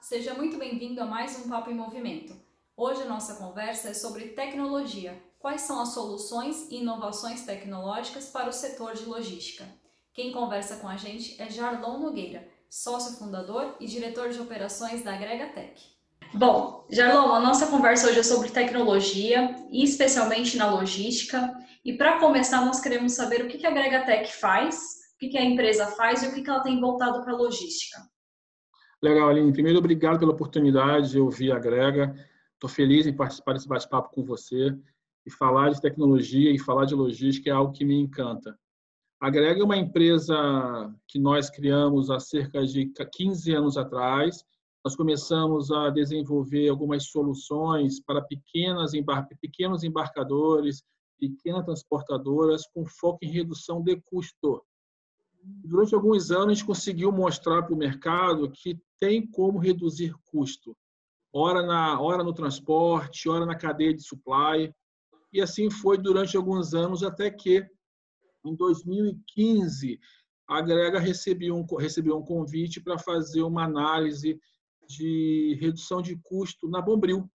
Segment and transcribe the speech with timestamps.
[0.00, 2.34] Seja muito bem-vindo a mais um Papo em Movimento.
[2.76, 5.22] Hoje a nossa conversa é sobre tecnologia.
[5.38, 9.64] Quais são as soluções e inovações tecnológicas para o setor de logística?
[10.16, 15.12] Quem conversa com a gente é Jarlon Nogueira, sócio fundador e diretor de operações da
[15.12, 15.78] Agrega Tech.
[16.32, 21.54] Bom, Jarlon, a nossa conversa hoje é sobre tecnologia, e especialmente na logística.
[21.84, 24.76] E para começar, nós queremos saber o que a Agrega Tech faz,
[25.22, 28.00] o que a empresa faz e o que ela tem voltado para a logística.
[29.02, 29.52] Legal, Aline.
[29.52, 32.16] Primeiro, obrigado pela oportunidade de ouvir a Grega.
[32.54, 34.74] Estou feliz em participar desse bate-papo com você.
[35.26, 38.58] E falar de tecnologia e falar de logística é algo que me encanta.
[39.20, 40.34] A Grega é uma empresa
[41.08, 44.44] que nós criamos há cerca de 15 anos atrás.
[44.84, 50.82] Nós começamos a desenvolver algumas soluções para pequenas embar pequenos embarcadores,
[51.18, 54.62] pequenas transportadoras, com foco em redução de custo
[55.46, 60.76] durante alguns anos, a gente conseguiu mostrar para o mercado que tem como reduzir custo,
[61.32, 64.74] ora, na, ora no transporte, ora na cadeia de supply.
[65.32, 67.64] E assim foi durante alguns anos, até que,
[68.48, 69.98] em 2015,
[70.48, 74.40] a Grega recebeu um, recebeu um convite para fazer uma análise
[74.88, 77.28] de redução de custo na Bombril.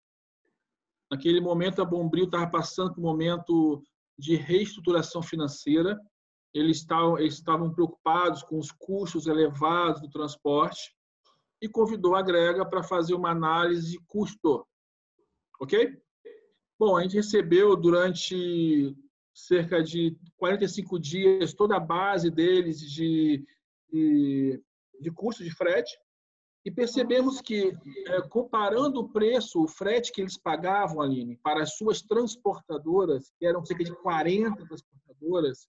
[1.12, 3.84] Naquele momento, a Bombril estava passando por um momento
[4.18, 6.00] de reestruturação financeira
[6.54, 10.94] eles estavam, eles estavam preocupados com os custos elevados do transporte
[11.62, 14.66] e convidou a Grega para fazer uma análise de custo.
[15.60, 15.98] Ok?
[16.78, 18.96] Bom, a gente recebeu durante
[19.34, 23.46] cerca de 45 dias toda a base deles de,
[23.92, 24.62] de,
[25.00, 25.98] de custo de frete.
[26.64, 27.76] E percebemos que,
[28.08, 33.48] é, comparando o preço, o frete que eles pagavam, Aline, para as suas transportadoras, que
[33.48, 35.68] eram cerca de 40 transportadoras,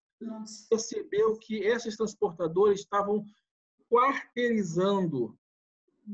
[0.69, 3.25] percebeu que essas transportadoras estavam
[3.89, 5.35] quarteirizando,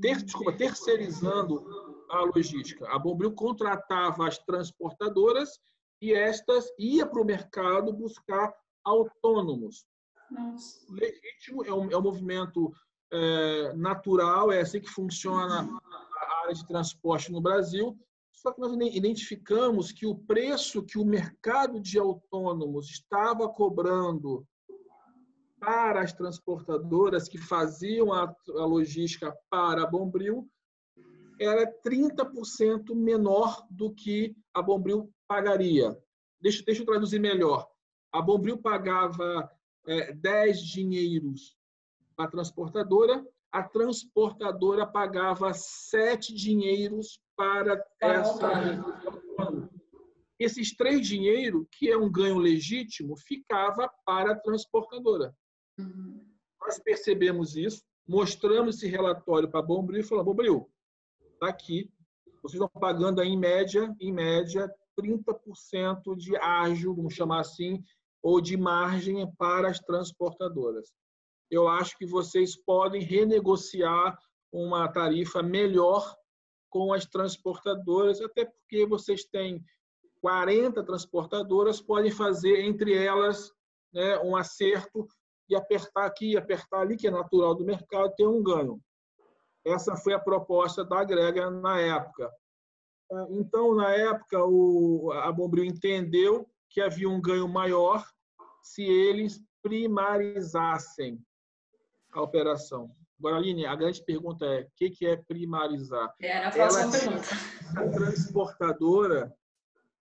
[0.01, 1.65] ter, desculpa, terceirizando
[2.11, 2.89] a logística.
[2.89, 5.59] A Bombril contratava as transportadoras
[6.01, 8.55] e estas ia para o mercado buscar
[8.85, 9.87] autônomos.
[10.31, 10.87] Nossa.
[10.91, 12.73] Legítimo é um, é um movimento
[13.13, 17.99] é, natural, é assim que funciona a área de transporte no Brasil.
[18.33, 24.47] Só que nós identificamos que o preço que o mercado de autônomos estava cobrando
[25.59, 30.49] para as transportadoras que faziam a, a logística para a Bombril
[31.41, 35.97] era 30% menor do que a Bombril pagaria.
[36.41, 37.69] Deixa, deixa eu traduzir melhor.
[38.11, 39.51] A Bombril pagava
[39.87, 41.57] é, 10 dinheiros
[42.17, 48.49] para a transportadora, a transportadora pagava 7 dinheiros para essa
[50.39, 55.35] esses três dinheiro, que é um ganho legítimo, ficava para a transportadora.
[55.79, 56.25] Uhum.
[56.61, 60.71] Nós percebemos isso, mostramos esse relatório para a Bombril e falamos, Bombril,
[61.35, 61.91] está aqui,
[62.43, 67.83] vocês estão pagando aí, em média, em média, 30% de ágio, vamos chamar assim,
[68.23, 70.93] ou de margem para as transportadoras.
[71.51, 74.19] Eu acho que vocês podem renegociar
[74.53, 76.15] uma tarifa melhor
[76.71, 79.65] com as transportadoras, até porque vocês têm
[80.21, 83.51] 40 transportadoras, podem fazer entre elas
[83.93, 85.07] né, um acerto
[85.49, 88.79] e apertar aqui, apertar ali, que é natural do mercado, ter um ganho.
[89.65, 92.31] Essa foi a proposta da Grega na época.
[93.31, 98.07] Então, na época, o, a Bombril entendeu que havia um ganho maior
[98.63, 101.19] se eles primarizassem
[102.13, 102.95] a operação.
[103.19, 106.15] Agora, Aline, a grande pergunta é: o que é primarizar?
[106.21, 107.29] É a próxima pergunta.
[107.77, 109.35] A transportadora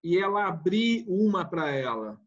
[0.02, 2.20] e ela abrir uma para ela.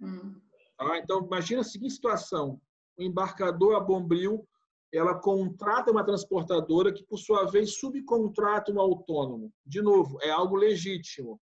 [0.00, 0.40] Hum.
[0.78, 2.60] Ah, então, imagina a seguinte situação:
[2.98, 4.46] o embarcador, a Bombril,
[4.92, 9.52] ela contrata uma transportadora que, por sua vez, subcontrata um autônomo.
[9.64, 11.40] De novo, é algo legítimo.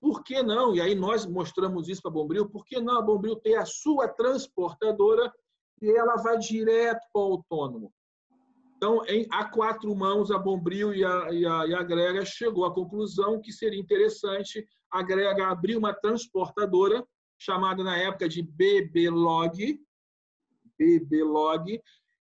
[0.00, 0.74] Por que não?
[0.74, 2.50] E aí nós mostramos isso para a Bombril.
[2.50, 5.32] Por que não a Bombril ter a sua transportadora
[5.80, 7.92] e ela vai direto para o autônomo.
[8.76, 12.64] Então, em, a quatro mãos, a Bombril e a, e, a, e a Grega chegou
[12.64, 17.06] à conclusão que seria interessante a Grega abrir uma transportadora,
[17.38, 19.80] chamada na época de BBlog,
[20.78, 21.80] BBlog,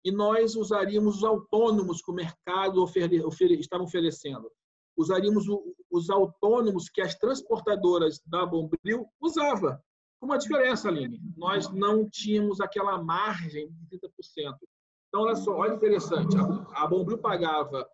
[0.06, 4.48] e nós usaríamos os autônomos que o mercado ofere, ofere, estava oferecendo.
[4.96, 9.76] Usaríamos o, os autônomos que as transportadoras da Bombril usavam.
[10.22, 11.20] Uma diferença, Aline.
[11.36, 14.56] Nós não tínhamos aquela margem de 30%.
[15.08, 16.36] Então, olha só, olha interessante.
[16.36, 17.84] A, a Bombril pagava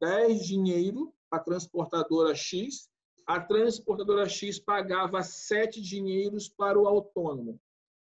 [0.00, 2.88] 10 dinheiro para a transportadora X,
[3.26, 7.60] a transportadora X pagava 7 dinheiros para o autônomo.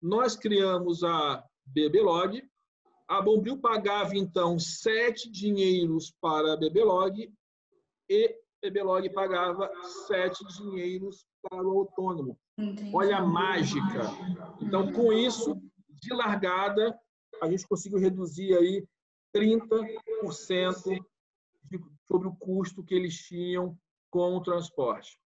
[0.01, 2.41] Nós criamos a BBlog,
[3.09, 7.33] a Bombril pagava, então, 7 dinheiros para a BBlog
[8.07, 9.67] e a BBlog pagava
[10.07, 12.37] 7 dinheiros para o autônomo.
[12.55, 12.91] Entendi.
[12.93, 14.03] Olha a mágica.
[14.61, 15.59] Então, com isso,
[15.89, 16.95] de largada,
[17.41, 18.85] a gente conseguiu reduzir aí
[19.35, 21.03] 30%
[21.63, 23.75] de, sobre o custo que eles tinham
[24.11, 25.19] com o transporte.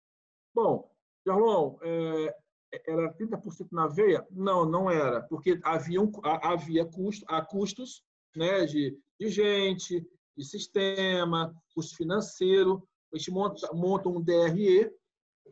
[0.55, 0.91] Bom,
[1.27, 2.37] Jarlon, é,
[2.73, 4.27] era 30% na veia?
[4.31, 8.03] Não, não era, porque havia, um, havia custo, há custos
[8.37, 10.07] né, de, de gente,
[10.37, 12.87] de sistema, custo financeiro.
[13.13, 14.91] A gente monta, monta um DRE,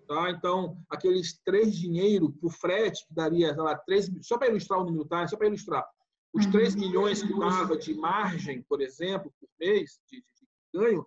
[0.07, 0.31] tá?
[0.31, 5.05] então, aqueles três dinheiro por frete, que daria, lá, três, só para ilustrar o número,
[5.05, 5.27] tá?
[5.27, 5.85] só para ilustrar,
[6.33, 6.81] os 3 uhum.
[6.81, 11.07] milhões que dava de margem, por exemplo, por mês, de, de ganho,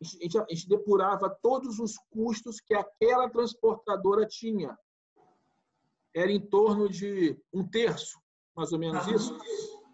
[0.00, 4.76] a gente, a gente depurava todos os custos que aquela transportadora tinha.
[6.18, 8.18] Era em torno de um terço,
[8.56, 9.38] mais ou menos isso.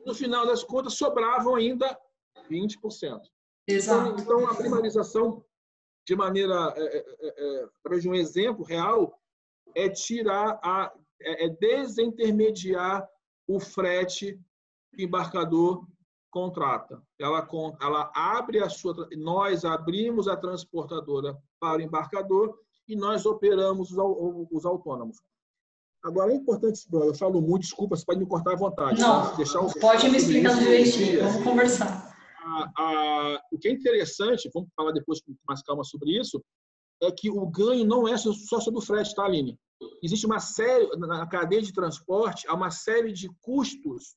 [0.07, 1.99] No final das contas, sobravam ainda
[2.51, 3.21] 20%.
[3.67, 4.21] Exato.
[4.21, 5.45] Então, então a primarização,
[6.07, 9.21] de maneira, é, é, é, através de um exemplo real,
[9.75, 13.07] é tirar a, é, é desintermediar
[13.47, 14.41] o frete
[14.95, 15.87] que o embarcador
[16.31, 17.03] contrata.
[17.19, 17.47] Ela,
[17.83, 19.09] ela abre a sua.
[19.17, 23.99] Nós abrimos a transportadora para o embarcador e nós operamos os,
[24.51, 25.23] os autônomos.
[26.05, 29.01] Agora é importante, eu falo muito, desculpa, você pode me cortar à vontade.
[29.01, 29.37] Não, tá?
[29.37, 32.15] deixar o, pode me explicar direitinho, vamos conversar.
[32.45, 36.45] A, a, o que é interessante, vamos falar depois com mais calma sobre isso,
[37.03, 39.59] é que o ganho não é só sobre o frete, tá, Aline?
[40.03, 44.15] Existe uma série, na cadeia de transporte, há uma série de custos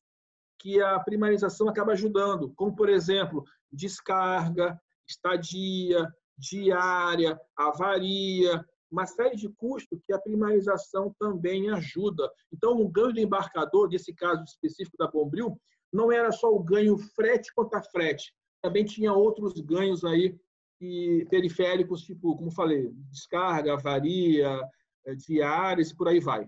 [0.60, 6.06] que a primarização acaba ajudando, como, por exemplo, descarga, estadia,
[6.38, 12.30] diária, avaria, uma série de custos que a primarização também ajuda.
[12.54, 15.60] Então, o ganho do embarcador, nesse caso específico da Bombril,
[15.92, 20.38] não era só o ganho frete contra frete, também tinha outros ganhos aí
[20.80, 24.62] e periféricos, tipo, como falei, descarga, avaria,
[25.06, 26.48] eh, diárias e por aí vai.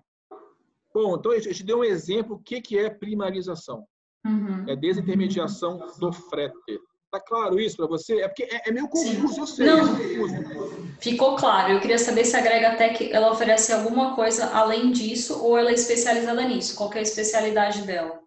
[0.93, 3.85] Bom, então eu te dei um exemplo o que é primarização.
[4.25, 4.67] Uhum.
[4.67, 6.79] É desintermediação do frete.
[7.11, 8.21] Tá claro isso para você?
[8.21, 9.65] É porque é, é meio confuso, eu sei.
[9.65, 10.99] Não, é.
[11.01, 11.73] Ficou claro.
[11.73, 15.73] Eu queria saber se a Gregatec ela oferece alguma coisa além disso ou ela é
[15.73, 16.75] especializada nisso.
[16.75, 18.19] Qual é a especialidade dela?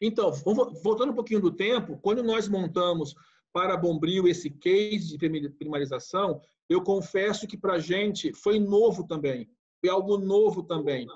[0.00, 0.30] Então,
[0.82, 3.14] voltando um pouquinho do tempo, quando nós montamos
[3.52, 9.48] para Bombril esse case de primarização, eu confesso que para a gente foi novo também.
[9.80, 11.06] Foi algo novo também.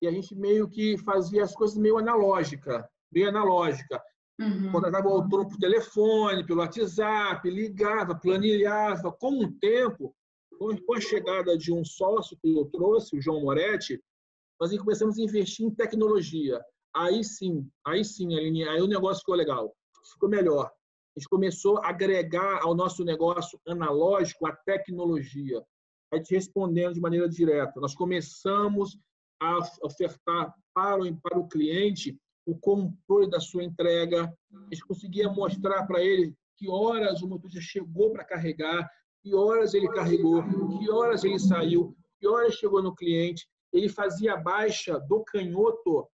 [0.00, 4.02] E a gente meio que fazia as coisas meio analógica bem analógica.
[4.40, 4.72] Uhum.
[4.72, 9.12] Contratava o autônomo por telefone, pelo WhatsApp, ligava, planilhava.
[9.12, 10.14] Com o tempo,
[10.58, 14.02] com a chegada de um sócio que eu trouxe, o João Moretti,
[14.60, 16.60] nós começamos a investir em tecnologia.
[16.94, 19.74] Aí sim, aí sim, Aline, aí o negócio ficou legal,
[20.12, 20.70] ficou melhor.
[21.16, 25.62] A gente começou a agregar ao nosso negócio analógico a tecnologia.
[26.12, 27.80] A gente respondendo de maneira direta.
[27.80, 28.98] Nós começamos
[29.40, 32.16] a ofertar para o, para o cliente
[32.46, 34.32] o controle da sua entrega.
[34.52, 38.88] A gente conseguia mostrar para ele que horas o motorista chegou para carregar,
[39.22, 40.42] que horas ele carregou,
[40.78, 43.48] que horas ele saiu, que horas chegou no cliente.
[43.72, 46.06] Ele fazia a baixa do canhoto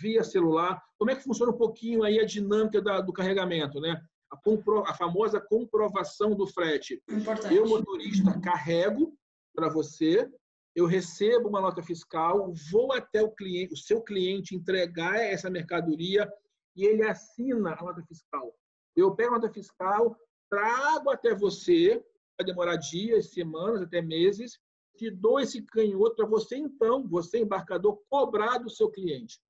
[0.00, 0.82] via celular.
[0.98, 4.00] Como é que funciona um pouquinho aí a dinâmica da, do carregamento, né?
[4.30, 7.00] A, compro, a famosa comprovação do frete.
[7.08, 7.54] Importante.
[7.54, 9.14] Eu, motorista, carrego
[9.54, 10.28] para você,
[10.74, 16.30] eu recebo uma nota fiscal, vou até o cliente, o seu cliente entregar essa mercadoria
[16.74, 18.54] e ele assina a nota fiscal.
[18.96, 20.16] Eu pego a nota fiscal,
[20.48, 22.02] trago até você,
[22.38, 24.58] vai demorar dias, semanas, até meses,
[24.96, 29.40] te dou esse canhoto para você, então, você, embarcador, cobrar do seu cliente.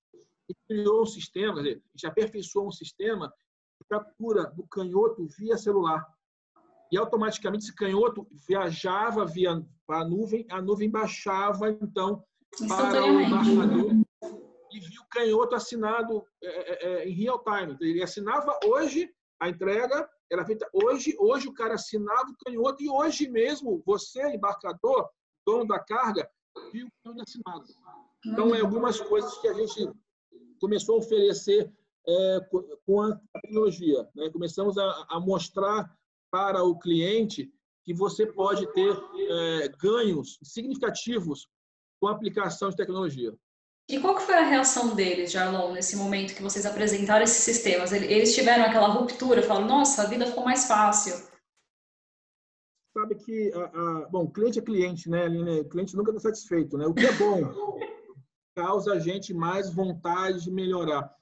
[0.49, 3.33] E criou um sistema, quer dizer, aperfeiçoou um sistema
[3.81, 6.05] de captura do canhoto via celular
[6.93, 12.23] e automaticamente esse canhoto viajava via a nuvem, a nuvem baixava então
[12.69, 13.93] para o embarcador
[14.71, 17.73] e viu o canhoto assinado é, é, é, em real time.
[17.73, 22.83] Então, ele assinava hoje a entrega, era feita hoje, hoje o cara assinava o canhoto
[22.83, 25.09] e hoje mesmo você, embarcador,
[25.47, 26.31] dono da carga,
[26.73, 27.65] viu o canhoto assinado.
[28.27, 29.91] Então, é algumas coisas que a gente
[30.61, 31.73] começou a oferecer
[32.07, 32.41] é,
[32.87, 34.09] com a tecnologia.
[34.15, 34.31] Né?
[34.31, 35.91] Começamos a, a mostrar
[36.33, 37.53] para o cliente
[37.85, 41.47] que você pode ter é, ganhos significativos
[42.01, 43.37] com a aplicação de tecnologia.
[43.89, 47.93] E qual que foi a reação deles, Jarlon, nesse momento que vocês apresentaram esses sistemas?
[47.93, 51.15] Eles tiveram aquela ruptura, falaram, nossa, a vida ficou mais fácil.
[52.97, 55.65] Sabe que, a, a, bom, cliente é cliente, né, Aline?
[55.65, 56.87] Cliente nunca está satisfeito, né?
[56.87, 57.41] O que é bom
[58.57, 61.15] causa a gente mais vontade de melhorar.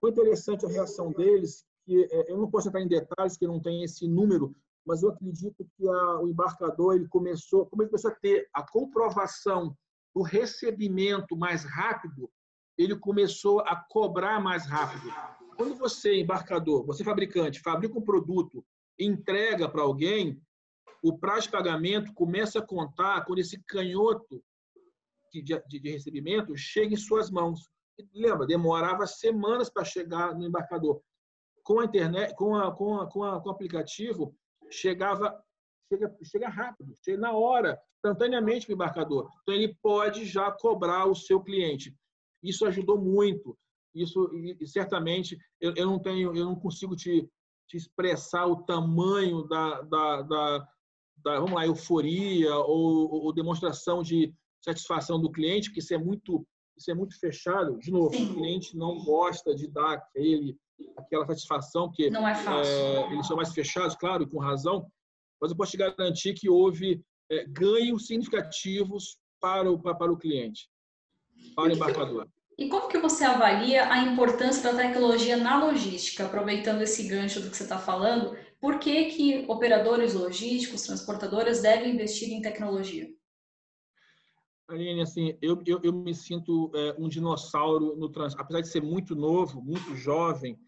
[0.00, 3.60] Foi interessante a reação deles, que é, eu não posso entrar em detalhes, que não
[3.60, 4.54] tem esse número,
[4.86, 8.62] mas eu acredito que a, o embarcador ele começou, como ele começou a ter a
[8.62, 9.76] comprovação
[10.14, 12.30] do recebimento mais rápido,
[12.76, 15.12] ele começou a cobrar mais rápido.
[15.56, 18.64] Quando você, embarcador, você fabricante, fabrica um produto,
[18.98, 20.40] entrega para alguém,
[21.02, 24.42] o prazo de pagamento começa a contar quando esse canhoto
[25.32, 27.68] de, de, de recebimento chega em suas mãos.
[28.12, 31.00] Lembra, demorava semanas para chegar no embarcador.
[31.64, 34.36] Com a internet, com, a, com, a, com, a, com o aplicativo,
[34.70, 35.42] chegava
[35.88, 39.30] chega, chega rápido, chega na hora, instantaneamente para o embarcador.
[39.42, 41.94] Então, ele pode já cobrar o seu cliente.
[42.42, 43.56] Isso ajudou muito.
[43.94, 47.28] Isso, e, certamente, eu, eu, não tenho, eu não consigo te,
[47.68, 50.68] te expressar o tamanho da, da, da,
[51.18, 56.46] da vamos lá, euforia ou, ou, demonstração de satisfação do cliente, que isso é muito,
[56.76, 57.78] isso é muito fechado.
[57.78, 60.58] De novo, o cliente não gosta de dar aquele,
[60.96, 62.72] aquela satisfação, porque não é fácil.
[62.72, 64.86] É, eles são mais fechados, claro, e com razão,
[65.40, 70.68] mas eu posso te garantir que houve é, ganhos significativos para o, para o cliente,
[71.54, 72.28] para o embarcador.
[72.56, 77.50] E como que você avalia a importância da tecnologia na logística, aproveitando esse gancho do
[77.50, 78.36] que você está falando?
[78.60, 83.08] Por que, que operadores logísticos, transportadoras devem investir em tecnologia?
[84.68, 88.42] Aline, assim, eu, eu, eu me sinto é, um dinossauro no transporte.
[88.42, 90.58] Apesar de ser muito novo, muito jovem,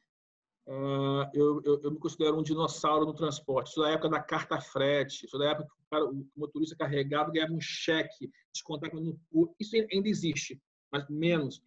[0.68, 3.68] é, eu, eu, eu, me considero um dinossauro no transporte.
[3.68, 7.30] Isso da época da carta frete, isso da época que o, cara, o motorista carregava
[7.30, 9.18] ganhava um cheque, descontava no
[9.58, 10.60] Isso ainda existe,
[10.92, 11.62] mas menos.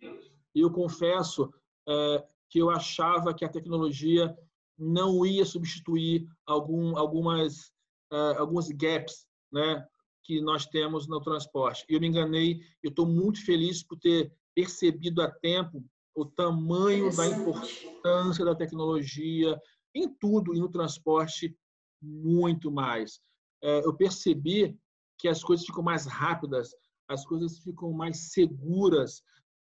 [0.54, 1.52] E eu confesso
[1.88, 4.38] é, que eu achava que a tecnologia
[4.78, 7.72] não ia substituir algum, algumas,
[8.12, 9.86] é, alguns gaps né,
[10.30, 11.84] que nós temos no transporte.
[11.90, 15.84] Eu me enganei, eu estou muito feliz por ter percebido a tempo
[16.14, 19.60] o tamanho da importância da tecnologia
[19.96, 21.58] em tudo e no transporte
[22.00, 23.20] muito mais.
[23.64, 24.78] É, eu percebi
[25.18, 26.76] que as coisas ficam mais rápidas,
[27.08, 29.24] as coisas ficam mais seguras,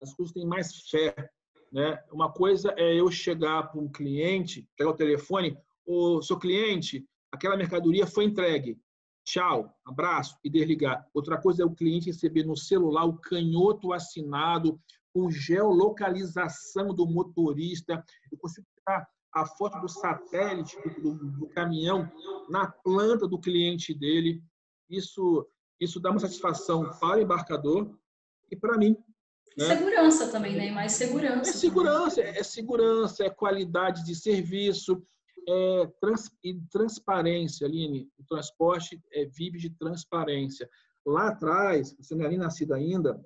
[0.03, 1.15] as coisas têm mais fé.
[1.71, 2.03] Né?
[2.11, 7.57] Uma coisa é eu chegar para um cliente, pegar o telefone, o seu cliente, aquela
[7.57, 8.77] mercadoria foi entregue
[9.29, 11.07] tchau, abraço e desligar.
[11.13, 14.81] Outra coisa é o cliente receber no celular o canhoto assinado
[15.13, 18.03] com geolocalização do motorista.
[18.33, 22.11] Eu consigo tirar a foto do satélite do, do, do caminhão
[22.49, 24.43] na planta do cliente dele.
[24.89, 25.47] Isso,
[25.79, 27.95] isso dá uma satisfação para o embarcador
[28.51, 28.97] e para mim.
[29.59, 29.67] Né?
[29.67, 30.71] Segurança também, né?
[30.71, 31.51] Mais segurança.
[31.51, 35.03] É segurança, é segurança, é qualidade de serviço,
[35.47, 38.09] é, trans, e transparência, Aline.
[38.19, 40.69] O transporte é, vive de transparência.
[41.07, 43.23] Lá atrás, você não é nem nascido ainda,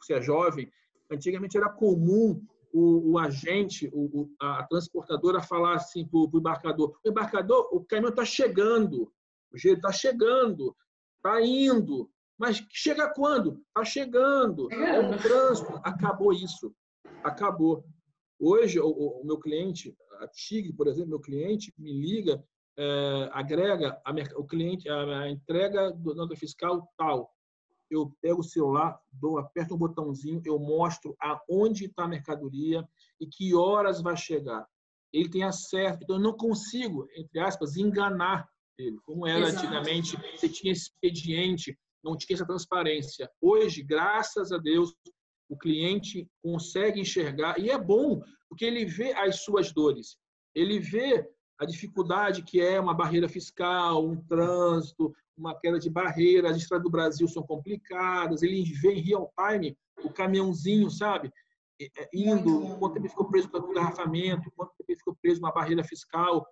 [0.00, 0.70] você é jovem,
[1.10, 2.42] antigamente era comum
[2.72, 8.10] o, o agente, o, a transportadora falar assim para o embarcador, o embarcador, o caminhão
[8.10, 9.12] está chegando,
[9.52, 10.76] o jeito está chegando,
[11.16, 13.62] está indo, mas chega quando?
[13.68, 16.74] Está chegando, é o trânsito, acabou isso,
[17.24, 17.84] acabou.
[18.38, 22.42] Hoje, o, o meu cliente, a TIG, por exemplo, meu cliente me liga,
[22.78, 27.34] é, agrega a, o cliente, a, a entrega do nota fiscal tal.
[27.90, 32.86] Eu pego o celular, dou, aperto um botãozinho, eu mostro aonde está a mercadoria
[33.20, 34.66] e que horas vai chegar.
[35.12, 38.98] Ele tem acesso, então eu não consigo, entre aspas, enganar ele.
[39.04, 39.64] Como era Exato.
[39.64, 43.30] antigamente, você tinha expediente, não tinha essa transparência.
[43.40, 44.94] Hoje, graças a Deus,
[45.48, 50.16] o cliente consegue enxergar, e é bom, porque ele vê as suas dores,
[50.54, 56.50] ele vê a dificuldade que é uma barreira fiscal, um trânsito, uma queda de barreira,
[56.50, 61.32] as estradas do Brasil são complicadas, ele vê em real time o caminhãozinho, sabe?
[61.80, 65.84] É, indo, quanto tempo ficou preso com o engarrafamento, quanto tempo ficou preso uma barreira
[65.84, 66.46] fiscal.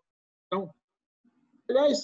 [0.46, 0.70] Então,
[1.68, 2.02] aliás,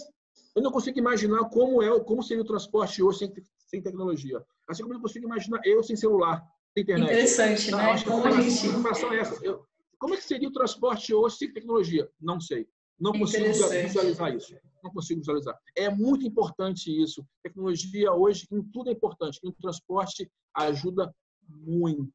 [0.57, 4.43] eu não consigo imaginar como é, como seria o transporte hoje sem, sem tecnologia.
[4.69, 6.43] Assim como eu não consigo imaginar eu sem celular
[6.77, 7.11] internet.
[7.11, 7.91] Interessante, né?
[7.91, 8.67] Acho como, a gente...
[8.67, 9.45] é essa.
[9.45, 9.65] Eu,
[9.99, 12.09] como é que seria o transporte hoje sem tecnologia?
[12.21, 12.67] Não sei.
[12.99, 14.55] Não consigo visualizar isso.
[14.83, 15.59] Não consigo visualizar.
[15.77, 17.25] É muito importante isso.
[17.43, 19.41] Tecnologia hoje em tudo é importante.
[19.43, 21.15] No transporte ajuda
[21.49, 22.11] muito.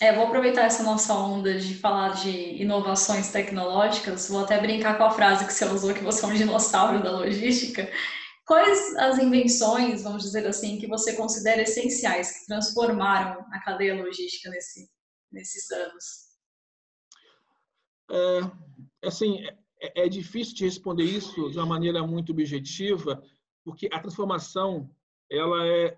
[0.00, 2.30] É, vou aproveitar essa nossa onda de falar de
[2.62, 4.28] inovações tecnológicas.
[4.28, 7.10] Vou até brincar com a frase que você usou, que você é um dinossauro da
[7.10, 7.90] logística
[8.44, 14.50] Quais as invenções, vamos dizer assim, que você considera essenciais, que transformaram a cadeia logística
[14.50, 14.90] nesse,
[15.30, 16.32] nesses anos?
[18.10, 19.44] É, assim,
[19.80, 23.22] é, é difícil de responder isso de uma maneira muito objetiva,
[23.64, 24.90] porque a transformação
[25.30, 25.96] ela é,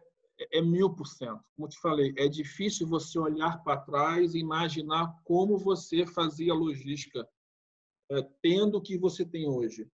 [0.52, 1.42] é mil por cento.
[1.56, 7.26] Como te falei, é difícil você olhar para trás e imaginar como você fazia logística,
[8.12, 9.88] é, tendo o que você tem hoje.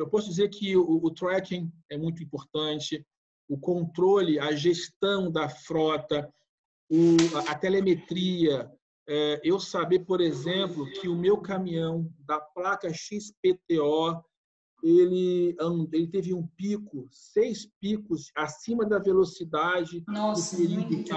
[0.00, 3.06] Eu posso dizer que o, o tracking é muito importante,
[3.46, 6.32] o controle, a gestão da frota,
[6.90, 7.16] o,
[7.46, 8.70] a telemetria,
[9.06, 14.24] é, eu saber, por exemplo, que o meu caminhão da placa XPTO
[14.82, 15.54] ele,
[15.92, 20.02] ele teve um pico, seis picos acima da velocidade.
[20.08, 21.12] Nossa, muito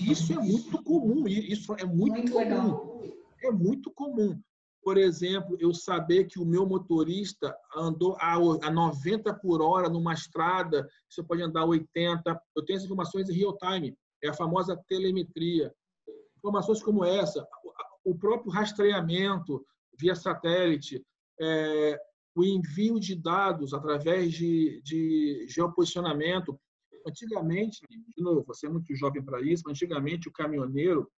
[0.00, 2.38] Isso é muito comum, isso é muito, muito comum.
[2.38, 3.02] Legal.
[3.42, 4.40] É muito comum
[4.84, 10.86] por exemplo, eu saber que o meu motorista andou a 90 por hora numa estrada,
[11.08, 12.42] você pode andar a 80.
[12.54, 15.74] Eu tenho essas informações em real time, é a famosa telemetria.
[16.36, 17.48] Informações como essa,
[18.04, 19.64] o próprio rastreamento
[19.98, 21.02] via satélite,
[21.40, 21.98] é,
[22.36, 26.60] o envio de dados através de, de geoposicionamento.
[27.08, 31.10] Antigamente, de novo, você é muito jovem para isso, mas antigamente o caminhoneiro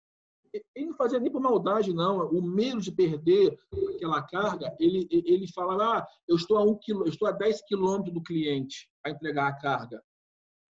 [0.74, 2.28] ele não fazia nem por maldade, não.
[2.28, 3.58] O medo de perder
[3.94, 8.14] aquela carga, ele, ele falava, ah, eu estou a, um quilô, estou a 10 quilômetros
[8.14, 10.02] do cliente para entregar a carga.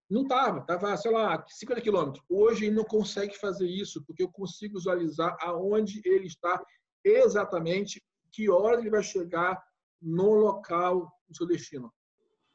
[0.10, 2.24] Não estava, estava, sei lá, 50 quilômetros.
[2.30, 6.64] Hoje ele não consegue fazer isso, porque eu consigo visualizar aonde ele está
[7.04, 9.62] exatamente, que hora ele vai chegar
[10.02, 11.92] no local do seu destino.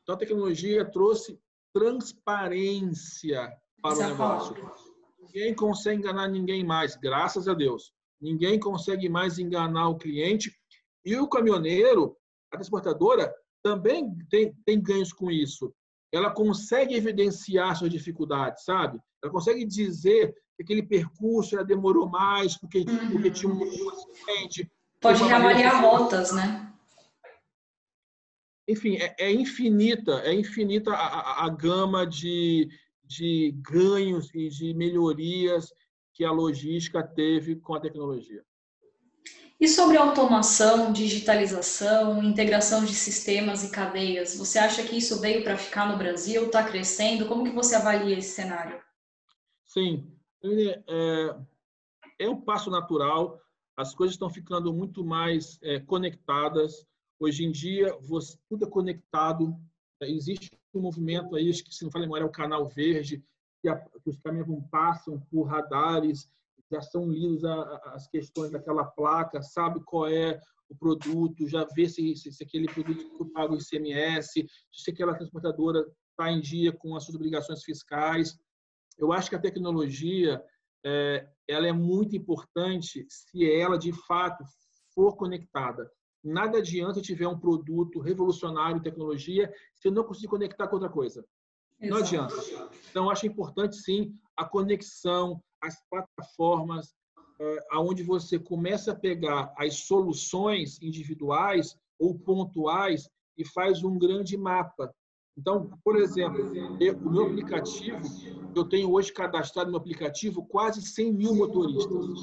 [0.03, 1.39] Então, a tecnologia trouxe
[1.73, 4.88] transparência para o negócio
[5.29, 7.93] ninguém consegue enganar ninguém mais, graças a Deus.
[8.21, 10.53] Ninguém consegue mais enganar o cliente.
[11.05, 12.17] E o caminhoneiro,
[12.53, 13.33] a transportadora,
[13.63, 15.73] também tem, tem ganhos com isso.
[16.13, 18.99] Ela consegue evidenciar suas dificuldades, sabe?
[19.23, 23.11] Ela consegue dizer que aquele percurso já demorou mais porque, uhum.
[23.13, 24.71] porque tinha um acidente.
[25.01, 26.73] Pode reavaliar rotas, né?
[28.67, 32.69] Enfim, é, é infinita, é infinita a, a, a gama de,
[33.09, 35.73] de ganhos e de melhorias
[36.13, 38.45] que a logística teve com a tecnologia.
[39.61, 45.57] E sobre automação, digitalização, integração de sistemas e cadeias, você acha que isso veio para
[45.57, 46.47] ficar no Brasil?
[46.47, 47.27] Está crescendo?
[47.27, 48.81] Como que você avalia esse cenário?
[49.67, 50.13] Sim,
[50.89, 51.37] é,
[52.21, 53.41] é um passo natural.
[53.77, 56.87] As coisas estão ficando muito mais é, conectadas.
[57.19, 59.57] Hoje em dia, você, tudo é conectado.
[60.03, 63.23] Existe um movimento aí, acho que se não falei memória, é o Canal Verde,
[63.61, 66.29] que, a, que os caminhões passam por radares,
[66.71, 70.39] já são lidos as questões daquela placa, sabe qual é
[70.69, 75.87] o produto, já vê se, se, se aquele produto paga o ICMS, se aquela transportadora
[76.11, 78.39] está em dia com as suas obrigações fiscais.
[78.99, 80.43] Eu acho que a tecnologia
[80.85, 84.45] é, ela é muito importante se ela, de fato,
[84.95, 85.91] for conectada
[86.29, 91.25] nada adianta tiver um produto revolucionário tecnologia se eu não conseguir conectar com outra coisa.
[91.81, 91.91] Exato.
[91.91, 92.35] Não adianta.
[92.91, 96.95] Então, acho importante, sim, a conexão, as plataformas,
[97.41, 104.37] é, aonde você começa a pegar as soluções individuais ou pontuais e faz um grande
[104.37, 104.93] mapa.
[105.37, 106.41] Então, por exemplo,
[106.81, 108.03] eu, o meu aplicativo,
[108.57, 112.19] eu tenho hoje cadastrado no aplicativo quase 100 mil motoristas.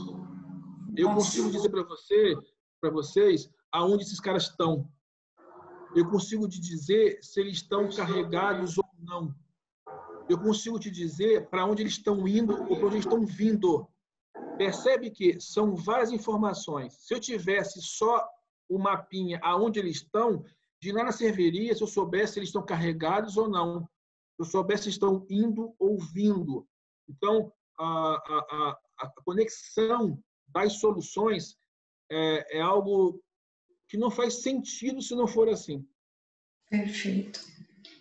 [0.97, 2.35] Eu consigo dizer para você,
[2.81, 4.89] para vocês, aonde esses caras estão.
[5.95, 9.33] Eu consigo te dizer se eles estão carregados ou não.
[10.27, 13.87] Eu consigo te dizer para onde eles estão indo ou para onde eles estão vindo.
[14.57, 16.93] Percebe que são várias informações.
[16.95, 18.27] Se eu tivesse só
[18.67, 20.43] o mapinha aonde eles estão,
[20.81, 23.81] de nada serviria se eu soubesse se eles estão carregados ou não.
[24.35, 26.67] Se eu soubesse se estão indo ou vindo.
[27.07, 31.57] Então, a, a, a, a conexão das soluções
[32.11, 33.21] é, é algo
[33.95, 35.87] que não faz sentido se não for assim.
[36.69, 37.39] Perfeito.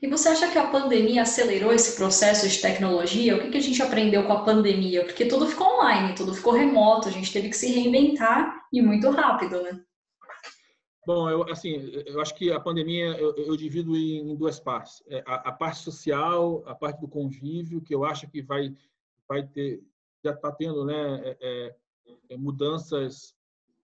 [0.02, 3.36] E você acha que a pandemia acelerou esse processo de tecnologia?
[3.36, 5.04] O que, que a gente aprendeu com a pandemia?
[5.04, 9.08] Porque tudo ficou online, tudo ficou remoto, a gente teve que se reinventar e muito
[9.08, 9.80] rápido, né?
[11.06, 11.76] Bom, eu, assim,
[12.06, 15.00] eu acho que a pandemia eu, eu divido em, duas partes.
[15.06, 18.74] É, a, a, parte social, a parte do convívio, que eu acho que vai,
[19.28, 19.80] vai ter,
[20.24, 21.76] já está tendo né, é, é,
[22.30, 23.34] é, mudanças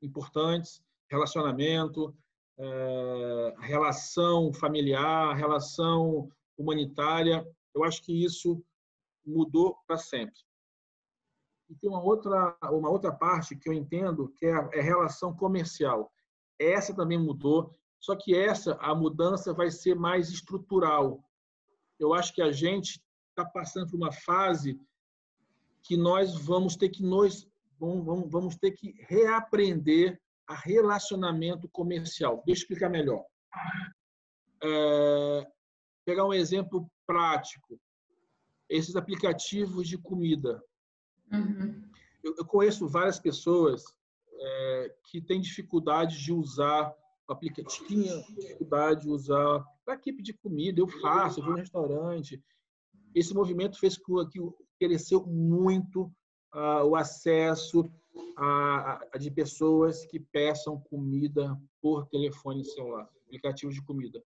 [0.03, 2.15] importantes relacionamento,
[2.59, 7.47] é, relação familiar, relação humanitária.
[7.75, 8.63] Eu acho que isso
[9.27, 10.39] mudou para sempre.
[11.69, 15.35] E tem uma outra, uma outra parte que eu entendo que é a, é relação
[15.35, 16.13] comercial.
[16.59, 17.75] Essa também mudou.
[17.99, 21.23] Só que essa, a mudança vai ser mais estrutural.
[21.99, 24.81] Eu acho que a gente está passando por uma fase
[25.83, 30.21] que nós vamos ter que nós vamos, vamos ter que reaprender
[30.51, 32.43] a relacionamento comercial.
[32.45, 33.25] Deixa eu explicar melhor.
[34.61, 35.47] É,
[36.05, 37.81] pegar um exemplo prático.
[38.69, 40.61] Esses aplicativos de comida.
[41.33, 41.89] Uhum.
[42.25, 43.85] Eu, eu, conheço várias pessoas
[44.33, 46.93] é, que têm dificuldade de usar
[47.29, 50.81] o aplicativo, tinha dificuldade de usar para equipe de comida.
[50.81, 52.43] Eu faço, eu vou no restaurante.
[53.15, 54.41] Esse movimento fez com que
[54.81, 56.13] cresceu muito
[56.53, 57.89] uh, o acesso
[58.37, 64.23] a, a, de pessoas que peçam comida por telefone celular, aplicativo de comida.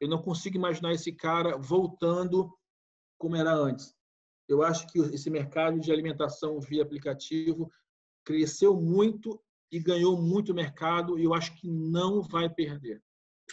[0.00, 2.52] Eu não consigo imaginar esse cara voltando
[3.18, 3.94] como era antes.
[4.48, 7.70] Eu acho que esse mercado de alimentação via aplicativo
[8.24, 9.40] cresceu muito
[9.70, 13.02] e ganhou muito mercado e eu acho que não vai perder.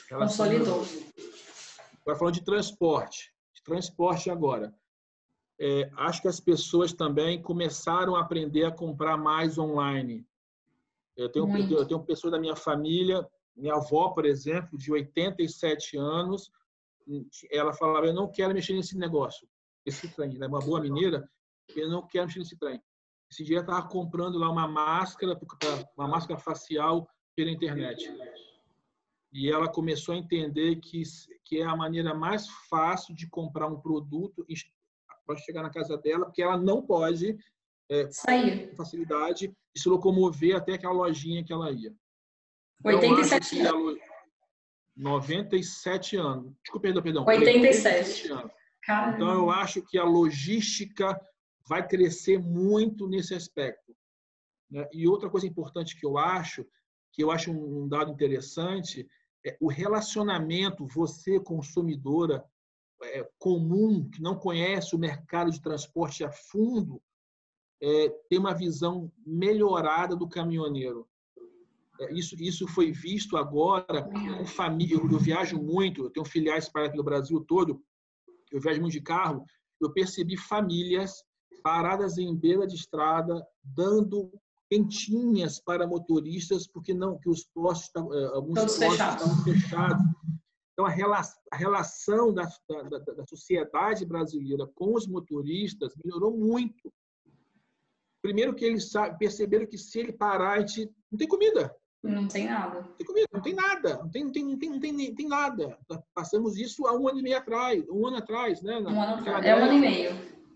[0.09, 0.83] Consolidou.
[2.01, 4.73] Agora falando de transporte, de transporte agora.
[5.59, 10.25] É, acho que as pessoas também começaram a aprender a comprar mais online.
[11.17, 13.27] Eu tenho, eu tenho pessoas da minha família
[13.59, 16.51] minha avó, por exemplo, de 87 anos,
[17.51, 19.47] ela falava: Eu não quero mexer nesse negócio,
[19.85, 20.35] esse trem.
[20.35, 21.29] Ela é uma boa mineira,
[21.75, 22.81] eu não quero mexer nesse trem.
[23.29, 25.39] Esse dia estava comprando lá uma máscara,
[25.95, 28.11] uma máscara facial pela internet.
[29.31, 31.03] E ela começou a entender que,
[31.45, 34.43] que é a maneira mais fácil de comprar um produto
[35.29, 37.37] para chegar na casa dela, porque ela não pode
[37.87, 41.93] é, sair com facilidade e se locomover até aquela lojinha que ela ia.
[42.83, 43.99] 87 anos.
[44.95, 46.51] 97 anos.
[46.63, 47.25] Desculpa, perdão, perdão.
[47.27, 48.31] 87.
[48.31, 48.51] 87 anos.
[49.15, 51.19] Então, eu acho que a logística
[51.67, 53.95] vai crescer muito nesse aspecto.
[54.71, 54.89] Né?
[54.91, 56.65] E outra coisa importante que eu acho,
[57.13, 59.07] que eu acho um dado interessante,
[59.45, 62.43] é o relacionamento, você, consumidora
[63.37, 67.01] comum, que não conhece o mercado de transporte a fundo,
[67.81, 71.07] é, tem uma visão melhorada do caminhoneiro.
[71.99, 74.95] É, isso, isso foi visto agora com família.
[74.95, 77.81] Eu, eu viajo muito, eu tenho filiais espalhadas pelo Brasil todo,
[78.51, 79.45] eu viajo muito de carro.
[79.79, 81.23] Eu percebi famílias
[81.63, 84.31] paradas em beira de estrada, dando
[84.69, 89.21] quentinhas para motoristas, porque não que os postos, é, alguns Todos postos fechados.
[89.23, 90.05] estavam fechados.
[90.79, 90.87] Então,
[91.51, 96.89] a relação, da, da, da, sociedade brasileira com os motoristas melhorou muito.
[98.21, 101.75] Primeiro que eles perceberam que se ele parar, a gente não tem comida.
[102.01, 102.79] Não tem nada.
[102.79, 105.15] Não tem comida, não tem nada, não tem, não tem, não tem, não tem, não
[105.15, 105.77] tem nada.
[106.15, 108.77] Passamos isso há um ano e meio atrás, um ano atrás, né?
[108.77, 109.45] Um ano atrás.
[109.45, 110.11] É um ano e meio,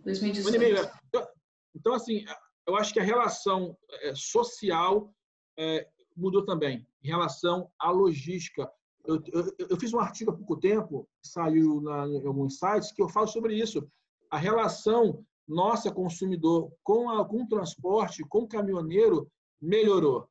[0.05, 0.45] 2018.
[0.45, 0.85] Um ano e meio.
[0.85, 0.91] É.
[1.09, 1.27] Então,
[1.75, 2.23] então, assim,
[2.65, 5.13] eu acho que a relação é, social
[5.59, 8.71] é, mudou também em relação à logística.
[9.05, 13.01] Eu, eu, eu, fiz um artigo há pouco tempo, saiu na, em alguns sites, que
[13.01, 13.85] eu falo sobre isso.
[14.31, 19.29] A relação nossa consumidor com, a, com o transporte, com caminhoneiro,
[19.61, 20.29] melhorou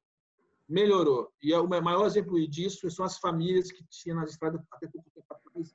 [0.72, 1.30] melhorou.
[1.42, 5.10] E é o maior exemplo disso são as famílias que tinham nas estradas até pouco
[5.10, 5.74] tempo atrás,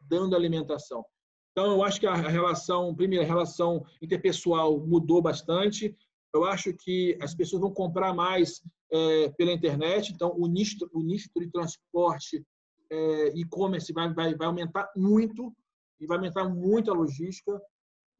[0.00, 1.04] dando alimentação.
[1.50, 5.96] Então, eu acho que a relação, primeiro, a relação interpessoal mudou bastante.
[6.36, 10.12] Eu acho que as pessoas vão comprar mais é, pela internet.
[10.12, 12.44] Então, o nicho, o nicho de transporte
[12.90, 15.52] é, e-commerce vai, vai, vai aumentar muito
[16.00, 17.60] e vai aumentar muito a logística.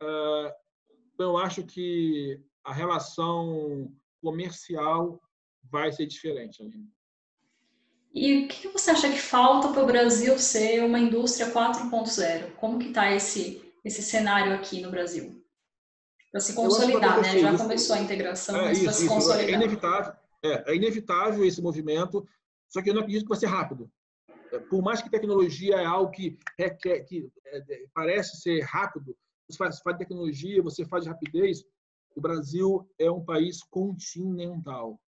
[0.02, 0.56] É,
[1.14, 5.20] então, eu acho que a relação comercial
[5.70, 6.62] vai ser diferente.
[8.14, 12.52] E o que você acha que falta para o Brasil ser uma indústria 4.0?
[12.56, 15.44] Como que está esse, esse cenário aqui no Brasil?
[16.36, 17.38] Para se consolidar, né?
[17.38, 19.48] Já começou a integração, é, mas para se é consolidar.
[19.48, 20.12] É inevitável,
[20.44, 22.28] é, é, inevitável esse movimento,
[22.68, 23.90] só que eu não acredito que vai ser rápido.
[24.52, 29.16] É, por mais que tecnologia é algo que, requer, que é, parece ser rápido,
[29.48, 31.64] você faz, faz tecnologia, você faz rapidez,
[32.14, 35.00] o Brasil é um país continental.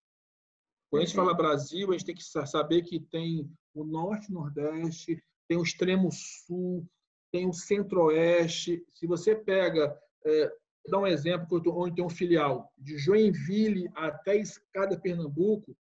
[0.89, 5.21] Quando a gente fala Brasil, a gente tem que saber que tem o norte, nordeste,
[5.45, 6.87] tem o extremo sul,
[7.33, 8.81] tem o centro-oeste.
[8.93, 9.93] Se você pega,
[10.25, 10.53] é,
[10.89, 15.75] dá um exemplo, onde tem um filial, de Joinville até Escada, Pernambuco,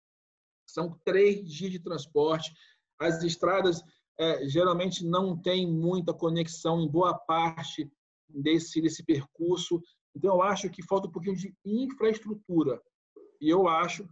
[0.66, 2.52] são três dias de transporte.
[2.98, 3.82] As estradas
[4.18, 7.90] é, geralmente não têm muita conexão em boa parte
[8.28, 9.82] desse, desse percurso.
[10.16, 12.80] Então, eu acho que falta um pouquinho de infraestrutura.
[13.40, 14.08] E eu acho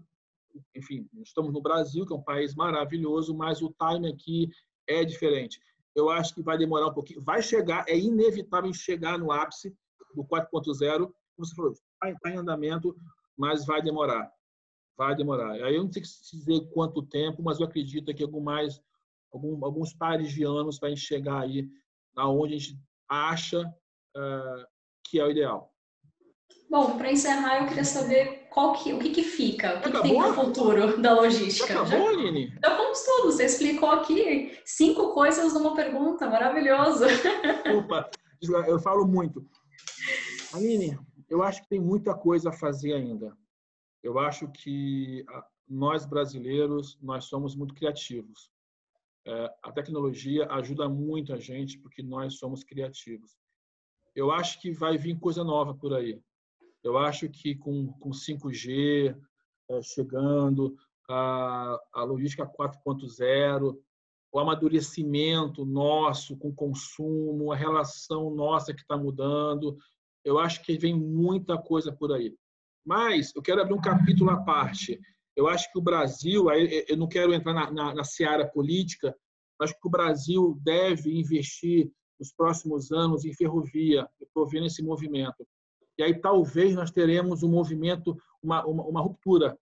[0.75, 4.51] enfim, estamos no Brasil, que é um país maravilhoso, mas o time aqui
[4.87, 5.61] é diferente.
[5.95, 7.23] Eu acho que vai demorar um pouquinho.
[7.23, 9.75] Vai chegar, é inevitável chegar no ápice
[10.15, 10.99] do 4.0.
[10.99, 12.95] Como você falou, está em andamento,
[13.37, 14.31] mas vai demorar.
[14.97, 15.53] vai demorar.
[15.53, 18.81] Aí eu não sei dizer quanto tempo, mas eu acredito que algum mais,
[19.33, 21.69] algum, alguns pares de anos para a gente chegar aí
[22.17, 23.61] aonde a gente acha
[24.17, 24.67] uh,
[25.05, 25.73] que é o ideal.
[26.71, 30.03] Bom, para encerrar, eu queria saber qual que, o que, que fica, o que, que
[30.03, 31.75] tem no futuro da logística.
[31.75, 32.51] Já acabou, Aline?
[32.65, 33.31] Já fomos tudo.
[33.31, 37.05] Você explicou aqui cinco coisas numa pergunta, maravilhoso.
[37.07, 38.11] Desculpa,
[38.67, 39.47] eu falo muito.
[40.53, 43.37] Aline, eu acho que tem muita coisa a fazer ainda.
[44.03, 45.25] Eu acho que
[45.69, 48.51] nós brasileiros, nós somos muito criativos.
[49.25, 53.39] É, a tecnologia ajuda muito a gente porque nós somos criativos.
[54.15, 56.21] Eu acho que vai vir coisa nova por aí.
[56.83, 59.17] Eu acho que com, com 5G
[59.71, 60.77] é, chegando,
[61.09, 63.79] a, a logística 4.0,
[64.33, 69.79] o amadurecimento nosso com o consumo, a relação nossa que está mudando,
[70.25, 72.35] eu acho que vem muita coisa por aí.
[72.85, 75.01] Mas eu quero abrir um capítulo à parte.
[75.37, 76.47] Eu acho que o Brasil,
[76.89, 79.15] eu não quero entrar na, na, na seara política,
[79.61, 84.09] acho que o Brasil deve investir nos próximos anos em ferrovia.
[84.21, 85.47] Estou vendo esse movimento.
[85.99, 89.59] E aí talvez nós teremos um movimento, uma, uma, uma ruptura,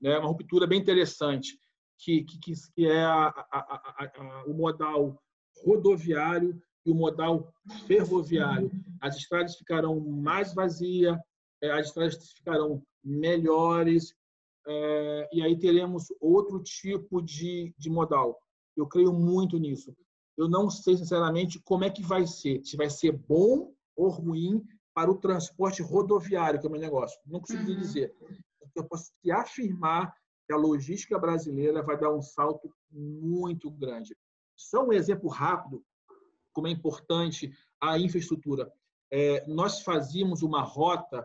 [0.00, 0.18] né?
[0.18, 1.58] uma ruptura bem interessante,
[1.98, 2.38] que, que,
[2.74, 3.58] que é a, a,
[4.04, 5.20] a, o modal
[5.64, 7.52] rodoviário e o modal
[7.86, 8.70] ferroviário.
[9.00, 11.18] As estradas ficarão mais vazias,
[11.62, 14.14] é, as estradas ficarão melhores,
[14.66, 18.38] é, e aí teremos outro tipo de, de modal.
[18.76, 19.94] Eu creio muito nisso.
[20.36, 22.62] Eu não sei, sinceramente, como é que vai ser.
[22.64, 24.62] Se vai ser bom ou ruim
[24.94, 27.18] para o transporte rodoviário, que é o meu negócio.
[27.26, 27.78] Não consigo uhum.
[27.78, 28.14] dizer.
[28.74, 30.14] Eu posso te afirmar
[30.46, 34.16] que a logística brasileira vai dar um salto muito grande.
[34.56, 35.82] Só um exemplo rápido,
[36.56, 38.72] como é importante a infraestrutura.
[39.12, 41.22] É, nós fazíamos uma rota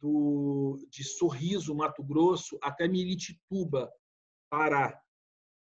[0.00, 3.92] do, de Sorriso, Mato Grosso, até Miritituba,
[4.48, 4.96] Pará.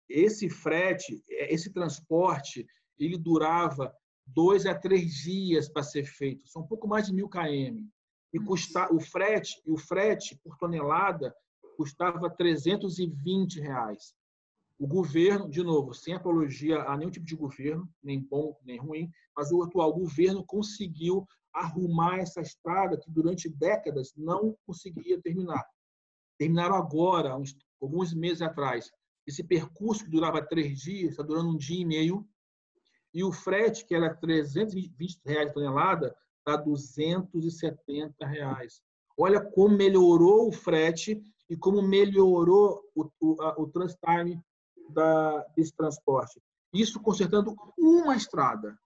[0.10, 3.96] Esse frete, é, esse transporte, ele durava
[4.28, 6.46] dois a três dias para ser feito.
[6.50, 7.88] São um pouco mais de mil km.
[8.34, 11.34] E custa, o frete, o frete por tonelada
[11.78, 14.14] custava 320 reais.
[14.80, 19.12] O governo, de novo, sem apologia a nenhum tipo de governo, nem bom nem ruim,
[19.36, 25.66] mas o atual governo conseguiu arrumar essa estrada que durante décadas não conseguia terminar.
[26.38, 28.90] Terminaram agora, uns, alguns meses atrás.
[29.28, 32.26] Esse percurso que durava três dias, está durando um dia e meio,
[33.14, 38.82] e o frete, que era 320 reais a tonelada, está 270 reais.
[39.18, 44.42] Olha como melhorou o frete e como melhorou o, o, o transtime
[44.90, 46.42] da, desse transporte.
[46.74, 48.78] Isso consertando uma estrada.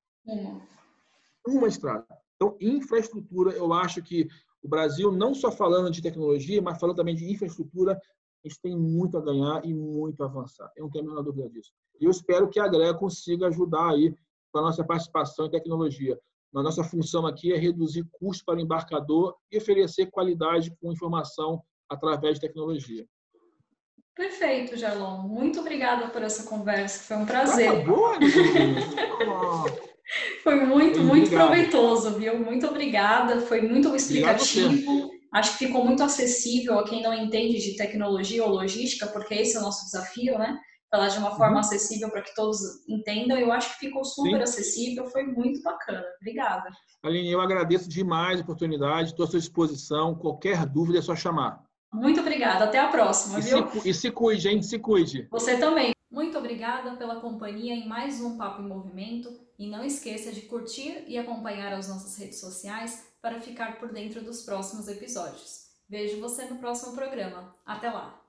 [1.46, 2.06] Uma estrada.
[2.36, 4.28] Então, infraestrutura, eu acho que
[4.62, 8.78] o Brasil, não só falando de tecnologia, mas falando também de infraestrutura, a gente tem
[8.78, 10.72] muito a ganhar e muito a avançar.
[10.76, 11.72] Eu não tenho a menor dúvida disso.
[12.00, 14.16] E eu espero que a GREA consiga ajudar aí
[14.52, 16.20] com a nossa participação em tecnologia.
[16.56, 21.64] A nossa função aqui é reduzir custos para o embarcador e oferecer qualidade com informação
[21.90, 23.08] através de tecnologia.
[24.16, 25.28] Perfeito, Jalon.
[25.28, 27.04] Muito obrigada por essa conversa.
[27.04, 27.70] Foi um prazer.
[27.70, 28.14] Acabou,
[30.44, 32.38] Foi muito, muito proveitoso, viu?
[32.38, 33.42] Muito obrigada.
[33.42, 35.12] Foi muito explicativo.
[35.34, 39.56] Acho que ficou muito acessível a quem não entende de tecnologia ou logística, porque esse
[39.56, 40.60] é o nosso desafio, né?
[40.92, 41.60] Falar de uma forma uhum.
[41.60, 43.36] acessível para que todos entendam.
[43.40, 44.44] Eu acho que ficou super Sim.
[44.44, 46.04] acessível, foi muito bacana.
[46.22, 46.70] Obrigada.
[47.02, 50.14] Aline, eu agradeço demais a oportunidade, estou à sua disposição.
[50.14, 51.64] Qualquer dúvida é só chamar.
[51.94, 52.66] Muito obrigada.
[52.66, 53.70] Até a próxima, e viu?
[53.70, 54.62] Se, e se cuide, hein?
[54.62, 55.28] Se cuide.
[55.32, 55.94] Você também.
[56.10, 61.04] Muito obrigada pela companhia em mais um Papo em Movimento e não esqueça de curtir
[61.08, 65.70] e acompanhar as nossas redes sociais para ficar por dentro dos próximos episódios.
[65.90, 67.56] Vejo você no próximo programa.
[67.66, 68.23] Até lá!